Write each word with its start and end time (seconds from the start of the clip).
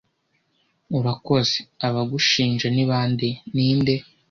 Urakoze.- 0.97 1.57
Abagushinja 1.87 2.65
ni 2.75 2.83
bande?- 2.89 3.27
Ninde? 3.53 3.95